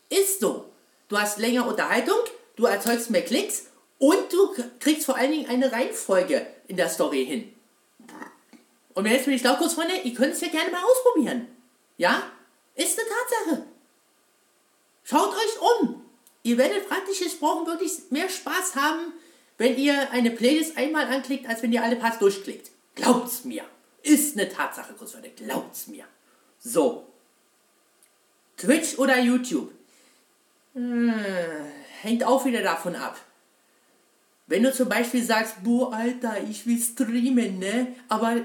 ist 0.09 0.39
so. 0.39 0.69
Du 1.07 1.17
hast 1.17 1.39
länger 1.39 1.67
Unterhaltung, 1.67 2.17
du 2.55 2.65
erzeugst 2.65 3.09
mehr 3.09 3.23
Klicks 3.23 3.67
und 3.97 4.31
du 4.31 4.53
kriegst 4.79 5.05
vor 5.05 5.15
allen 5.15 5.31
Dingen 5.31 5.49
eine 5.49 5.71
Reihenfolge 5.71 6.45
in 6.67 6.77
der 6.77 6.89
Story 6.89 7.25
hin. 7.25 7.53
Und 8.93 9.07
jetzt 9.07 9.25
bin 9.25 9.33
ich 9.33 9.41
da 9.41 9.55
kurz, 9.55 9.73
Freunde, 9.73 9.95
ihr 10.03 10.13
könnt 10.13 10.33
es 10.33 10.41
ja 10.41 10.49
gerne 10.49 10.71
mal 10.71 10.83
ausprobieren. 10.83 11.47
Ja? 11.97 12.23
Ist 12.75 12.99
eine 12.99 13.07
Tatsache. 13.09 13.65
Schaut 15.03 15.35
euch 15.35 15.61
um. 15.81 16.03
Ihr 16.43 16.57
werdet 16.57 16.87
praktisch 16.87 17.19
gesprochen 17.19 17.65
wirklich 17.65 17.91
mehr 18.09 18.29
Spaß 18.29 18.75
haben, 18.75 19.13
wenn 19.57 19.77
ihr 19.77 20.11
eine 20.11 20.31
Playlist 20.31 20.77
einmal 20.77 21.07
anklickt, 21.07 21.47
als 21.47 21.63
wenn 21.63 21.73
ihr 21.73 21.83
alle 21.83 21.95
Parts 21.95 22.19
durchklickt. 22.19 22.71
Glaubt's 22.95 23.45
mir. 23.45 23.63
Ist 24.01 24.37
eine 24.37 24.49
Tatsache, 24.49 24.93
kurz 24.93 25.13
Freunde. 25.13 25.29
Glaubt's 25.29 25.87
mir. 25.87 26.05
So. 26.59 27.07
Twitch 28.63 28.97
oder 28.97 29.19
YouTube? 29.19 29.71
Hm, 30.73 31.13
hängt 32.01 32.23
auch 32.23 32.45
wieder 32.45 32.61
davon 32.61 32.95
ab. 32.95 33.19
Wenn 34.47 34.63
du 34.63 34.73
zum 34.73 34.87
Beispiel 34.87 35.21
sagst, 35.21 35.63
boah, 35.63 35.93
Alter, 35.93 36.35
ich 36.49 36.65
will 36.65 36.79
streamen, 36.79 37.59
ne? 37.59 37.87
Aber 38.07 38.37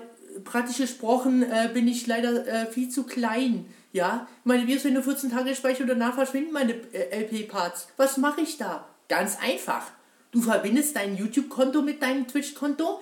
praktisch 0.45 0.79
gesprochen 0.79 1.43
äh, 1.43 1.71
bin 1.73 1.87
ich 1.87 2.07
leider 2.07 2.47
äh, 2.47 2.67
viel 2.67 2.89
zu 2.89 3.05
klein. 3.05 3.67
Ja, 3.93 4.27
meine 4.45 4.67
Videos 4.67 4.85
werden 4.85 4.95
nur 4.95 5.03
14 5.03 5.31
Tage 5.31 5.51
gespeichert 5.51 5.83
und 5.83 5.89
danach 5.89 6.15
verschwinden 6.15 6.53
meine 6.53 6.73
äh, 6.93 7.23
LP-Parts. 7.23 7.89
Was 7.97 8.17
mache 8.17 8.41
ich 8.41 8.59
da? 8.59 8.89
Ganz 9.09 9.39
einfach. 9.41 9.87
Du 10.33 10.43
verbindest 10.43 10.97
dein 10.97 11.17
YouTube-Konto 11.17 11.83
mit 11.83 12.03
deinem 12.03 12.27
Twitch-Konto 12.27 13.01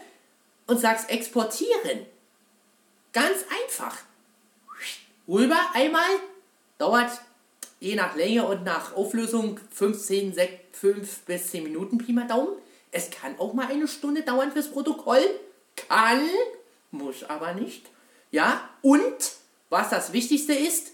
und 0.67 0.81
sagst 0.81 1.11
exportieren. 1.11 2.07
Ganz 3.13 3.39
einfach. 3.63 3.97
Rüber 5.27 5.59
einmal, 5.75 6.05
dauert 6.79 7.11
je 7.81 7.95
nach 7.95 8.17
Länge 8.17 8.47
und 8.47 8.65
nach 8.65 8.95
Auflösung 8.95 9.59
15, 9.73 10.35
6, 10.35 10.53
5 10.73 11.19
bis 11.21 11.51
10 11.51 11.65
Minuten 11.65 11.99
Pi 11.99 12.13
mal 12.13 12.27
Daumen. 12.27 12.57
Es 12.91 13.11
kann 13.11 13.39
auch 13.39 13.53
mal 13.53 13.67
eine 13.67 13.89
Stunde 13.89 14.23
dauern 14.23 14.53
fürs 14.53 14.71
Protokoll. 14.71 15.23
Kann, 15.89 16.27
muss 16.91 17.25
aber 17.25 17.55
nicht. 17.55 17.87
Ja, 18.31 18.69
und 18.83 19.33
was 19.69 19.91
das 19.91 20.13
Wichtigste 20.13 20.55
ist, 20.55 20.93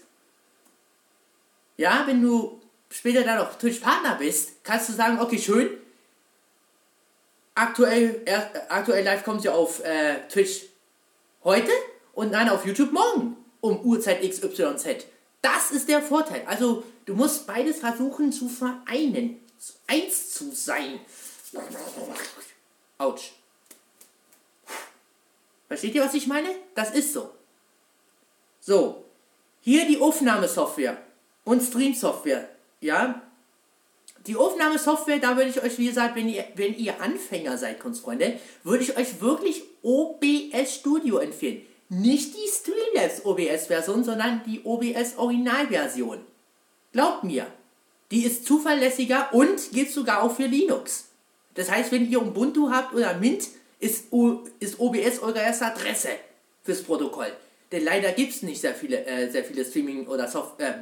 ja, 1.77 2.03
wenn 2.05 2.21
du 2.21 2.61
später 2.89 3.23
dann 3.23 3.39
auch 3.39 3.57
Twitch-Partner 3.57 4.15
bist, 4.15 4.63
kannst 4.63 4.89
du 4.89 4.93
sagen, 4.93 5.19
okay, 5.19 5.39
schön, 5.39 5.69
aktuell, 7.55 8.21
äh, 8.25 8.39
aktuell 8.69 9.03
live 9.03 9.23
kommt 9.23 9.41
sie 9.41 9.49
auf 9.49 9.83
äh, 9.83 10.27
Twitch 10.29 10.63
heute 11.43 11.71
und 12.13 12.31
dann 12.31 12.49
auf 12.49 12.65
YouTube 12.65 12.91
morgen 12.91 13.37
um 13.61 13.79
Uhrzeit 13.81 14.21
XYZ. 14.21 15.05
Das 15.43 15.71
ist 15.71 15.89
der 15.89 16.01
Vorteil. 16.01 16.43
Also 16.47 16.85
du 17.05 17.15
musst 17.15 17.45
beides 17.45 17.79
versuchen 17.79 18.31
zu 18.31 18.47
vereinen, 18.47 19.41
eins 19.85 20.31
zu 20.31 20.51
sein. 20.51 21.01
Autsch. 22.97 23.33
Versteht 25.67 25.95
ihr, 25.95 26.03
was 26.03 26.13
ich 26.13 26.27
meine? 26.27 26.49
Das 26.75 26.91
ist 26.91 27.11
so. 27.11 27.29
So, 28.61 29.03
hier 29.59 29.85
die 29.85 29.99
Aufnahmesoftware 29.99 30.97
und 31.43 31.61
Stream-Software. 31.61 32.47
Ja, 32.79 33.21
die 34.25 34.37
Aufnahmesoftware, 34.37 35.19
da 35.19 35.35
würde 35.35 35.49
ich 35.49 35.61
euch, 35.61 35.77
wie 35.77 35.87
gesagt, 35.87 36.15
wenn 36.15 36.29
ihr, 36.29 36.45
wenn 36.55 36.77
ihr 36.77 37.01
Anfänger 37.01 37.57
seid, 37.57 37.81
Kunstfreunde, 37.81 38.39
würde 38.63 38.83
ich 38.83 38.95
euch 38.95 39.19
wirklich 39.19 39.63
OBS 39.81 40.75
Studio 40.75 41.17
empfehlen. 41.17 41.65
Nicht 41.89 42.33
die 42.35 42.47
Streamlabs 42.47 43.25
OBS-Version, 43.25 44.03
sondern 44.03 44.41
die 44.45 44.63
OBS 44.63 45.17
Originalversion. 45.17 46.19
Glaubt 46.91 47.23
mir, 47.23 47.47
die 48.11 48.23
ist 48.23 48.45
zuverlässiger 48.45 49.33
und 49.33 49.71
gilt 49.71 49.91
sogar 49.91 50.23
auch 50.23 50.35
für 50.35 50.45
Linux. 50.45 51.05
Das 51.55 51.69
heißt, 51.69 51.91
wenn 51.91 52.09
ihr 52.09 52.21
Ubuntu 52.21 52.69
habt 52.71 52.93
oder 52.93 53.15
Mint, 53.15 53.47
ist, 53.79 54.05
ist 54.59 54.79
OBS 54.79 55.19
eure 55.19 55.39
erste 55.39 55.65
Adresse 55.65 56.09
fürs 56.63 56.81
Protokoll. 56.83 57.31
Denn 57.71 57.83
leider 57.83 58.11
gibt 58.11 58.33
es 58.33 58.43
nicht 58.43 58.61
sehr 58.61 58.73
viele, 58.73 59.05
äh, 59.05 59.29
sehr 59.29 59.43
viele 59.43 59.65
Streaming- 59.65 60.07
oder 60.07 60.27
Soft 60.27 60.59
äh, 60.61 60.73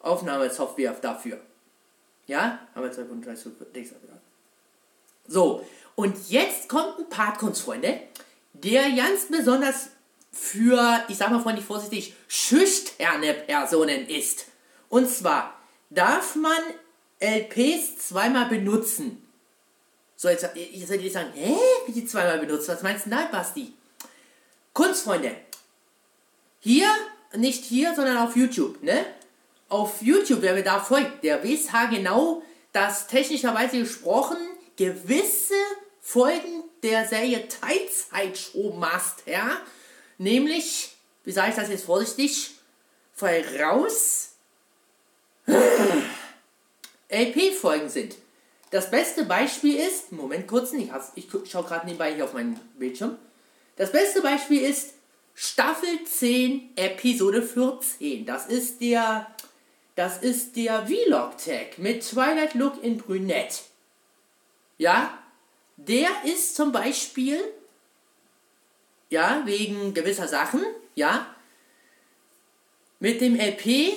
Aufnahmesoftware 0.00 0.96
dafür. 1.00 1.40
Ja? 2.26 2.58
Haben 2.74 2.84
wir 2.84 2.92
2.3 2.92 3.86
So, 5.28 5.64
und 5.94 6.16
jetzt 6.30 6.68
kommt 6.68 6.98
ein 6.98 7.08
Part, 7.08 7.38
Kunstfreunde, 7.38 8.00
der 8.54 8.90
ganz 8.92 9.26
besonders 9.30 9.90
für, 10.32 11.04
ich 11.08 11.18
sag 11.18 11.30
mal 11.30 11.42
freundlich 11.42 11.66
vorsichtig, 11.66 12.14
schüchterne 12.26 13.34
Personen 13.34 14.08
ist. 14.08 14.46
Und 14.88 15.08
zwar 15.08 15.58
darf 15.90 16.34
man 16.34 16.60
LPs 17.20 18.08
zweimal 18.08 18.46
benutzen. 18.46 19.22
So, 20.16 20.28
jetzt, 20.28 20.48
jetzt 20.54 20.88
solltet 20.88 21.04
ihr 21.04 21.10
sagen, 21.10 21.32
hä, 21.34 21.56
wie 21.86 21.92
die 21.92 22.06
zweimal 22.06 22.38
benutzt? 22.38 22.68
Was 22.68 22.82
meinst 22.82 23.06
du 23.06 23.10
da, 23.10 23.26
Basti? 23.30 23.72
Kunstfreunde, 24.72 25.36
hier, 26.60 26.88
nicht 27.36 27.64
hier, 27.64 27.94
sondern 27.94 28.18
auf 28.18 28.36
YouTube, 28.36 28.82
ne? 28.82 29.04
Auf 29.68 30.00
YouTube, 30.00 30.42
wer 30.42 30.54
mir 30.54 30.62
da 30.62 30.80
folgt, 30.80 31.24
der 31.24 31.42
weiß 31.42 31.68
genau, 31.90 32.42
dass 32.72 33.06
technischerweise 33.06 33.80
gesprochen 33.80 34.36
gewisse 34.76 35.54
Folgen 36.00 36.64
der 36.82 37.06
Serie 37.06 37.48
Teilzeit-Show 37.48 38.74
Master 38.74 39.60
Nämlich, 40.22 40.90
wie 41.24 41.32
sage 41.32 41.50
ich 41.50 41.56
das 41.56 41.68
jetzt 41.68 41.84
vorsichtig, 41.84 42.52
voraus 43.12 44.34
LP-Folgen 47.08 47.88
sind. 47.88 48.14
Das 48.70 48.88
beste 48.88 49.24
Beispiel 49.24 49.74
ist, 49.80 50.12
Moment 50.12 50.46
kurz, 50.46 50.72
ich, 50.74 50.90
ich 51.16 51.28
schaue 51.50 51.64
gerade 51.64 51.86
nebenbei 51.86 52.14
hier 52.14 52.24
auf 52.24 52.34
meinen 52.34 52.58
Bildschirm. 52.78 53.18
Das 53.74 53.90
beste 53.90 54.22
Beispiel 54.22 54.62
ist 54.62 54.94
Staffel 55.34 56.04
10, 56.04 56.70
Episode 56.76 57.42
14. 57.42 58.24
Das 58.24 58.46
ist 58.46 58.80
der, 58.80 59.26
das 59.96 60.18
ist 60.22 60.54
der 60.54 60.86
Vlog-Tag 60.86 61.78
mit 61.78 62.08
Twilight 62.08 62.54
Look 62.54 62.80
in 62.84 62.98
Brünette. 62.98 63.56
Ja, 64.78 65.18
der 65.76 66.10
ist 66.24 66.54
zum 66.54 66.70
Beispiel, 66.70 67.42
ja, 69.12 69.42
wegen 69.44 69.92
gewisser 69.92 70.26
Sachen, 70.26 70.64
ja, 70.94 71.26
mit 72.98 73.20
dem 73.20 73.38
LP 73.38 73.92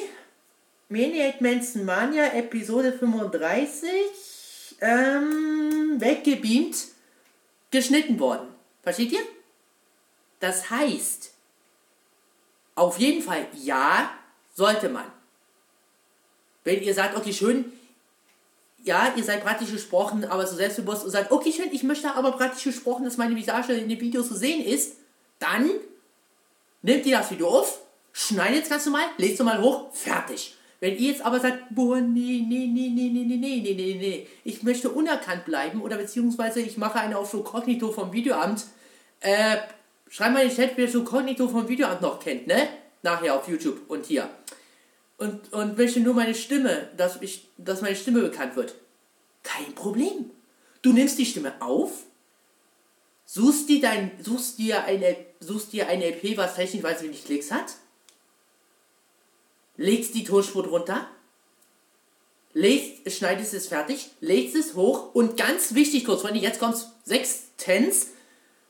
Maniac 0.90 1.40
Manson 1.40 1.86
Mania 1.86 2.34
Episode 2.34 2.92
35 2.92 4.76
ähm, 4.82 5.96
weggebeamt, 6.00 6.76
geschnitten 7.72 8.20
worden. 8.20 8.50
Versteht 8.84 9.14
ihr? 9.14 9.22
Das 10.42 10.70
heißt, 10.70 11.32
auf 12.76 13.00
jeden 13.00 13.22
Fall 13.22 13.48
ja, 13.54 14.12
sollte 14.54 14.90
man. 14.90 15.06
Wenn 16.66 16.82
ihr 16.82 16.94
sagt, 16.94 17.16
okay, 17.16 17.32
schön, 17.32 17.72
ja, 18.84 19.14
ihr 19.16 19.24
seid 19.24 19.44
praktisch 19.44 19.72
gesprochen, 19.72 20.26
aber 20.26 20.46
so 20.46 20.58
selbstbewusst 20.58 21.06
und 21.06 21.12
sagt, 21.12 21.32
okay, 21.32 21.54
schön, 21.54 21.72
ich 21.72 21.84
möchte 21.84 22.14
aber 22.14 22.34
praktisch 22.34 22.66
gesprochen, 22.66 23.06
dass 23.06 23.16
meine 23.16 23.36
Visage 23.36 23.74
in 23.74 23.88
dem 23.88 24.02
Video 24.02 24.22
zu 24.22 24.36
sehen 24.36 24.64
ist, 24.64 24.98
dann 25.40 25.70
nehmt 26.82 27.06
ihr 27.06 27.18
das 27.18 27.32
Video 27.32 27.50
auf, 27.50 27.82
schneidet 28.14 28.64
es 28.64 28.70
ganz 28.70 28.86
normal, 28.86 29.06
lest 29.18 29.40
es 29.40 29.46
mal 29.46 29.62
hoch, 29.62 29.94
fertig. 29.94 30.56
Wenn 30.80 30.98
ihr 30.98 31.12
jetzt 31.12 31.22
aber 31.22 31.40
sagt, 31.40 31.64
boah, 31.72 32.00
nee, 32.00 32.44
nee, 32.48 32.68
nee, 32.68 32.90
nee, 32.90 33.10
nee, 33.10 33.24
nee, 33.24 33.38
nee, 33.38 33.60
nee, 33.62 33.74
nee, 33.74 33.98
nee, 34.00 34.28
ich 34.44 34.62
möchte 34.64 34.90
unerkannt 34.90 35.46
bleiben 35.46 35.82
oder 35.82 35.98
beziehungsweise 35.98 36.62
ich 36.62 36.78
mache 36.78 37.00
eine 37.00 37.18
auf 37.18 37.32
so 37.32 37.44
Kognito 37.44 37.92
vom 37.92 38.14
Videoamt, 38.14 38.66
äh, 39.22 39.58
schreibt 40.10 40.34
mal 40.34 40.44
in 40.44 40.50
den 40.50 40.56
Chat, 40.56 40.72
wer 40.76 40.88
so 40.88 41.04
Kognito 41.04 41.48
vom 41.48 41.68
Videoamt 41.68 42.02
noch 42.02 42.20
kennt, 42.20 42.48
ne? 42.48 42.68
Nachher 43.02 43.36
auf 43.36 43.48
YouTube 43.48 43.90
und 43.90 44.06
hier. 44.06 44.30
Und, 45.18 45.52
und 45.54 45.78
möchte 45.78 46.02
nur 46.02 46.14
meine 46.14 46.36
Stimme, 46.36 46.90
dass, 46.98 47.22
ich, 47.22 47.48
dass 47.58 47.82
meine 47.82 47.96
Stimme 47.96 48.22
bekannt 48.22 48.56
wird. 48.56 48.76
Kein 49.44 49.74
Problem. 49.74 50.32
Du 50.82 50.94
nimmst 50.94 51.18
die 51.18 51.26
Stimme 51.26 51.54
auf, 51.62 52.05
suchst 53.26 53.70
dir, 53.70 53.82
dein, 53.82 54.12
suchst 54.24 54.60
dir, 54.60 54.84
eine, 54.84 55.18
suchst 55.40 55.74
dir 55.74 55.88
eine 55.88 56.06
LP, 56.12 56.38
was 56.38 56.56
technisch 56.56 56.84
wenig 57.02 57.26
Klicks 57.26 57.52
hat, 57.52 57.74
legst 59.78 60.14
die 60.14 60.24
Tonspur 60.24 60.64
drunter, 60.64 61.08
legst, 62.54 63.12
schneidest 63.12 63.54
es 63.54 63.68
fertig, 63.68 64.12
legst 64.22 64.56
es 64.56 64.76
hoch 64.76 65.14
und 65.14 65.38
ganz 65.38 65.76
wichtig, 65.76 66.06
kurz 66.06 66.22
Freunde, 66.22 66.40
jetzt 66.40 66.60
kommt's 66.60 66.88
sechstens, 67.04 68.12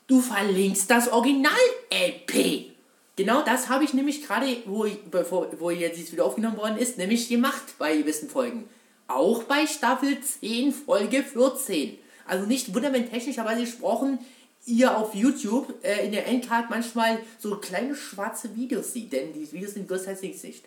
du 0.06 0.20
verlinkst 0.20 0.90
das 0.90 1.08
Original-LP. 1.12 2.72
Genau 3.16 3.42
das 3.42 3.70
habe 3.70 3.84
ich 3.84 3.94
nämlich 3.94 4.26
gerade, 4.26 4.58
wo, 4.66 4.84
ich, 4.84 4.98
bevor, 5.04 5.48
wo 5.58 5.70
jetzt 5.70 5.96
dieses 5.96 6.12
Video 6.12 6.26
aufgenommen 6.26 6.58
worden 6.58 6.76
ist, 6.76 6.98
nämlich 6.98 7.28
gemacht 7.28 7.62
bei 7.78 7.96
gewissen 7.96 8.28
Folgen. 8.28 8.68
Auch 9.08 9.44
bei 9.44 9.66
Staffel 9.66 10.20
10, 10.20 10.72
Folge 10.72 11.22
14. 11.22 11.98
Also 12.26 12.44
nicht 12.44 12.74
wundern, 12.74 12.92
wenn 12.92 13.08
technischerweise 13.08 13.62
gesprochen 13.62 14.18
ihr 14.66 14.96
auf 14.96 15.14
YouTube 15.14 15.82
äh, 15.82 16.04
in 16.04 16.12
der 16.12 16.26
Endcard 16.26 16.68
manchmal 16.68 17.20
so 17.38 17.56
kleine 17.56 17.94
schwarze 17.94 18.54
Videos 18.54 18.92
sieht, 18.92 19.12
denn 19.12 19.32
die 19.32 19.50
Videos 19.50 19.74
sind 19.74 19.88
größtenteils 19.88 20.42
nicht. 20.42 20.64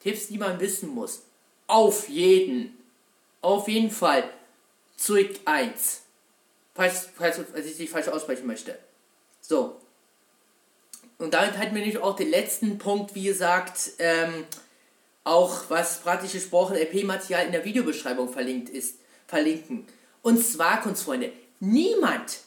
Tipps, 0.00 0.28
die 0.28 0.38
man 0.38 0.60
wissen 0.60 0.90
muss. 0.90 1.22
Auf 1.66 2.08
jeden. 2.08 2.76
Auf 3.40 3.66
jeden 3.68 3.90
Fall. 3.90 4.30
Zurück 4.96 5.30
1. 5.44 6.02
Falls, 6.74 7.08
falls, 7.16 7.40
falls 7.50 7.66
ich 7.66 7.76
die 7.76 7.86
falsch 7.86 8.08
aussprechen 8.08 8.46
möchte. 8.46 8.78
So. 9.40 9.80
Und 11.18 11.32
damit 11.32 11.56
hatten 11.56 11.74
wir 11.74 11.80
nämlich 11.80 11.98
auch 11.98 12.14
den 12.14 12.30
letzten 12.30 12.76
Punkt, 12.76 13.14
wie 13.14 13.24
gesagt, 13.24 13.92
ähm, 13.98 14.44
auch 15.24 15.70
was 15.70 16.00
praktisch 16.00 16.32
gesprochen 16.32 16.76
LP-Material 16.76 17.46
in 17.46 17.52
der 17.52 17.64
Videobeschreibung 17.64 18.28
verlinkt 18.28 18.68
ist, 18.68 18.96
verlinken. 19.26 19.86
Und 20.20 20.44
zwar, 20.44 20.82
Kunstfreunde, 20.82 21.32
niemand, 21.58 22.40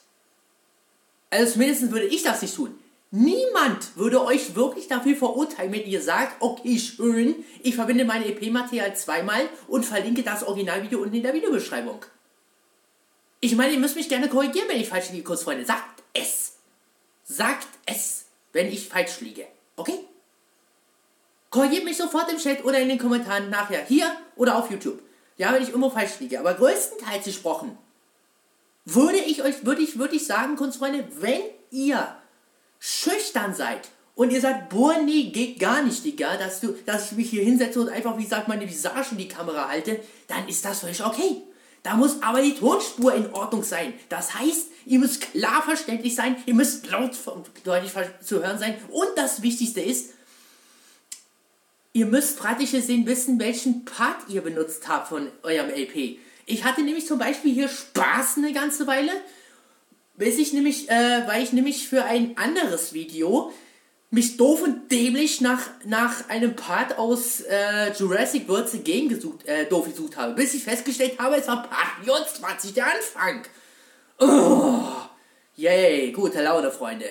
also 1.30 1.54
zumindest 1.54 1.92
würde 1.92 2.06
ich 2.06 2.24
das 2.24 2.42
nicht 2.42 2.56
tun, 2.56 2.78
Niemand 3.12 3.98
würde 3.98 4.24
euch 4.24 4.54
wirklich 4.56 4.88
dafür 4.88 5.16
verurteilen, 5.16 5.72
wenn 5.72 5.86
ihr 5.86 6.00
sagt, 6.00 6.36
okay, 6.42 6.78
schön, 6.78 7.44
ich 7.64 7.74
verbinde 7.74 8.06
mein 8.06 8.24
EP-Material 8.24 8.96
zweimal 8.96 9.50
und 9.68 9.84
verlinke 9.84 10.22
das 10.22 10.44
Originalvideo 10.44 11.00
unten 11.00 11.16
in 11.16 11.24
der 11.24 11.34
Videobeschreibung. 11.34 12.06
Ich 13.40 13.56
meine, 13.56 13.74
ihr 13.74 13.80
müsst 13.80 13.96
mich 13.96 14.10
gerne 14.10 14.30
korrigieren, 14.30 14.68
wenn 14.68 14.80
ich 14.80 14.90
falsch 14.90 15.10
liege, 15.10 15.24
Kurzfreunde. 15.24 15.66
Sagt 15.66 16.04
es. 16.14 16.58
Sagt 17.24 17.68
es, 17.88 18.26
wenn 18.54 18.68
ich 18.68 18.88
falsch 18.88 19.22
liege. 19.22 19.48
Okay? 19.76 19.98
Korrigiert 21.50 21.86
mich 21.86 21.98
sofort 21.98 22.32
im 22.32 22.38
Chat 22.38 22.64
oder 22.64 22.80
in 22.80 22.90
den 22.90 23.00
Kommentaren 23.00 23.50
nachher. 23.50 23.84
Hier 23.86 24.16
oder 24.36 24.56
auf 24.56 24.70
YouTube. 24.70 25.02
Ja, 25.38 25.52
wenn 25.52 25.64
ich 25.64 25.74
immer 25.74 25.90
falsch 25.90 26.20
liege. 26.20 26.40
Aber 26.40 26.54
größtenteils 26.54 27.26
gesprochen 27.26 27.76
würde 28.94 29.18
ich 29.18 29.44
euch, 29.44 29.66
würde 29.66 29.82
ich, 29.82 29.98
würde 29.98 30.16
ich 30.16 30.26
sagen, 30.26 30.56
Kunstfreunde, 30.56 31.08
wenn 31.20 31.42
ihr 31.72 32.16
schüchtern 32.80 33.54
seid 33.54 33.90
und 34.16 34.32
ihr 34.32 34.42
sagt, 34.42 34.70
boah, 34.70 34.98
nee, 35.04 35.30
geht 35.32 35.60
gar 35.60 35.82
nicht, 35.82 36.04
Digga, 36.04 36.38
dass, 36.38 36.62
du, 36.62 36.76
dass 36.86 37.12
ich 37.12 37.18
mich 37.18 37.30
hier 37.30 37.44
hinsetze 37.44 37.80
und 37.80 37.90
einfach, 37.90 38.18
wie 38.18 38.24
gesagt, 38.24 38.48
meine 38.48 38.68
Visage 38.68 39.12
in 39.12 39.18
die 39.18 39.28
Kamera 39.28 39.68
halte, 39.68 40.00
dann 40.28 40.48
ist 40.48 40.66
das 40.66 40.80
völlig 40.80 41.04
okay. 41.04 41.44
Da 41.84 41.96
muss 41.96 42.22
aber 42.22 42.42
die 42.42 42.56
Tonspur 42.56 43.14
in 43.14 43.32
Ordnung 43.34 43.64
sein. 43.64 43.94
Das 44.10 44.36
heißt, 44.36 44.68
ihr 44.86 45.00
müsst 45.00 45.22
klar 45.22 45.64
verständlich 45.64 46.16
sein, 46.16 46.36
ihr 46.46 46.54
müsst 46.54 46.90
laut 46.90 47.12
deutlich 47.64 47.94
zu 48.22 48.44
hören 48.44 48.60
sein. 48.60 48.76
Und 48.90 49.08
das 49.16 49.42
Wichtigste 49.42 49.80
ist, 49.80 50.14
ihr 51.94 52.06
müsst 52.06 52.38
praktisch 52.40 52.72
gesehen 52.72 53.06
wissen, 53.06 53.40
welchen 53.40 53.86
Part 53.86 54.28
ihr 54.28 54.42
benutzt 54.42 54.88
habt 54.88 55.08
von 55.08 55.30
eurem 55.44 55.70
LP. 55.70 56.20
Ich 56.50 56.64
hatte 56.64 56.82
nämlich 56.82 57.08
zum 57.08 57.20
Beispiel 57.20 57.54
hier 57.54 57.70
Spaß 57.70 58.38
eine 58.38 58.54
ganze 58.54 58.88
Weile 58.88 59.12
bis 60.20 60.38
ich 60.38 60.52
nämlich, 60.52 60.90
äh, 60.90 61.26
weil 61.28 61.42
ich 61.42 61.54
nämlich 61.54 61.88
für 61.88 62.04
ein 62.04 62.38
anderes 62.38 62.94
Video 62.94 63.54
mich 64.12 64.36
doof 64.36 64.64
und 64.64 64.92
dämlich 64.92 65.40
nach, 65.40 65.62
nach 65.86 66.28
einem 66.30 66.58
Part 66.58 66.98
aus 66.98 67.42
äh, 67.42 67.94
Jurassic 67.94 68.48
World 68.50 68.68
The 68.70 68.80
Game 68.80 69.08
gesucht, 69.08 69.48
äh, 69.48 69.66
doof 69.66 69.86
gesucht 69.86 70.18
habe. 70.18 70.34
Bis 70.34 70.54
ich 70.54 70.64
festgestellt 70.66 71.18
habe, 71.20 71.38
es 71.38 71.48
war 71.48 71.64
Part 71.64 72.04
24, 72.04 72.74
der 72.74 72.88
Anfang. 72.88 73.46
Oh, 74.20 74.92
yay, 75.56 76.12
gute 76.12 76.44
Laune, 76.44 76.70
Freunde. 76.70 77.06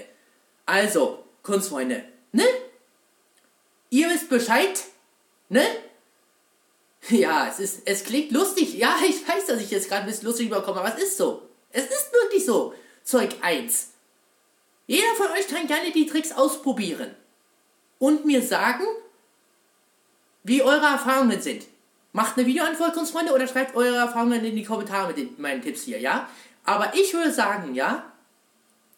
Also, 0.66 1.24
Kunstfreunde, 1.42 2.04
ne? 2.32 2.44
Ihr 3.88 4.10
wisst 4.10 4.28
Bescheid, 4.28 4.84
ne? 5.48 5.62
Ja, 7.10 7.48
es 7.48 7.58
ist, 7.58 7.82
es 7.86 8.04
klingt 8.04 8.32
lustig. 8.32 8.74
Ja, 8.74 8.96
ich 9.06 9.26
weiß, 9.26 9.46
dass 9.46 9.60
ich 9.60 9.70
jetzt 9.70 9.88
gerade 9.88 10.02
ein 10.02 10.08
bisschen 10.08 10.26
lustig 10.26 10.46
überkomme, 10.46 10.80
aber 10.80 10.94
es 10.94 11.02
ist 11.02 11.16
so. 11.16 11.42
Es 11.70 11.84
ist 11.84 12.12
wirklich 12.12 12.44
so. 12.44 12.74
Zeug 13.02 13.36
1. 13.40 13.90
Jeder 14.86 15.14
von 15.16 15.28
euch 15.32 15.48
kann 15.48 15.66
gerne 15.66 15.90
die 15.90 16.06
Tricks 16.06 16.32
ausprobieren 16.32 17.14
und 17.98 18.24
mir 18.24 18.42
sagen, 18.42 18.84
wie 20.44 20.62
eure 20.62 20.86
Erfahrungen 20.86 21.40
sind. 21.40 21.64
Macht 22.12 22.36
eine 22.36 22.46
Videoantwort, 22.46 22.94
Kunstfreunde, 22.94 23.32
oder 23.32 23.46
schreibt 23.46 23.76
eure 23.76 23.96
Erfahrungen 23.96 24.44
in 24.44 24.56
die 24.56 24.64
Kommentare 24.64 25.08
mit 25.08 25.18
den, 25.18 25.34
meinen 25.40 25.62
Tipps 25.62 25.82
hier, 25.82 26.00
ja? 26.00 26.28
Aber 26.64 26.94
ich 26.94 27.12
würde 27.12 27.32
sagen, 27.32 27.74
ja, 27.74 28.10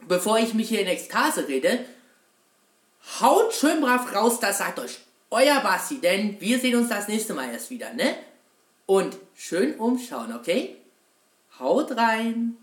bevor 0.07 0.39
ich 0.39 0.55
mich 0.55 0.69
hier 0.69 0.81
in 0.81 0.87
Ekstase 0.87 1.49
rede, 1.49 1.85
haut 3.21 3.53
schön 3.53 3.81
brav 3.81 4.15
raus, 4.15 4.39
das 4.41 4.59
sagt 4.59 4.79
euch 4.79 5.01
euer 5.31 5.61
Basti, 5.61 6.01
denn 6.01 6.41
wir 6.41 6.59
sehen 6.59 6.77
uns 6.77 6.89
das 6.89 7.09
nächste 7.09 7.35
Mal 7.35 7.53
erst 7.53 7.71
wieder, 7.71 7.93
ne? 7.95 8.17
Und 8.87 9.17
schön 9.35 9.75
umschauen, 9.77 10.35
okay? 10.35 10.77
Haut 11.59 11.97
rein! 11.97 12.57